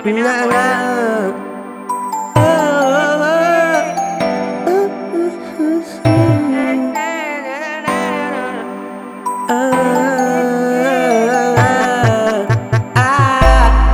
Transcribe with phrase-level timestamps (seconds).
[0.00, 0.46] Mina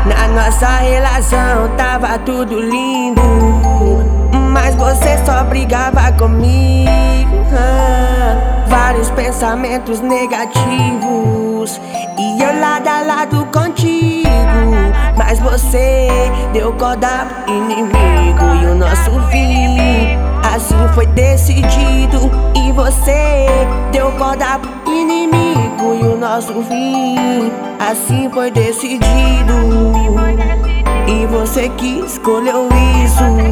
[0.06, 3.20] Na nossa relação tava tudo lindo
[4.52, 6.88] Mas você só brigava comigo.
[8.68, 11.80] Vários pensamentos negativos
[12.16, 13.17] E eu lado a lado contigo Mas
[15.68, 16.08] você
[16.54, 19.76] deu corda pro inimigo E o nosso fim
[20.42, 22.30] assim foi decidido.
[22.56, 23.46] E você
[23.92, 29.08] deu corda pro inimigo E o nosso fim assim foi decidido.
[31.06, 32.68] E você que escolheu
[33.04, 33.47] isso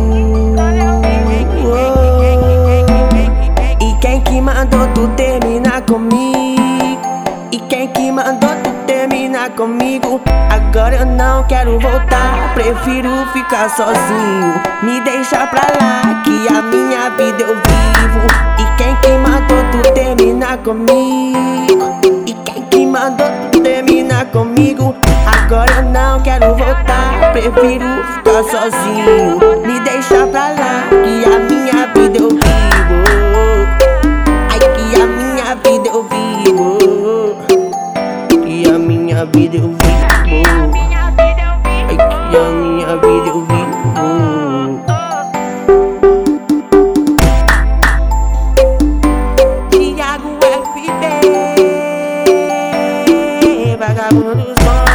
[8.12, 10.20] Mandou tu terminar comigo?
[10.50, 14.54] Agora eu não quero voltar, prefiro ficar sozinho.
[14.82, 18.26] Me deixa pra lá, que a minha vida eu vivo.
[18.58, 22.00] E quem que mandou tu terminar comigo?
[22.26, 24.94] E quem que mandou tu terminar comigo?
[25.26, 29.38] Agora eu não quero voltar, prefiro ficar sozinho.
[29.66, 30.65] Me deixa pra lá,
[39.36, 39.76] vida eu vivo
[41.88, 43.76] Ai que a minha vida eu vivo
[49.70, 50.30] Tiago
[50.72, 51.02] FB
[53.78, 54.85] Vagabundo só